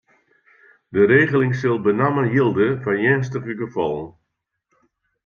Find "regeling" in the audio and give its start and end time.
1.11-1.53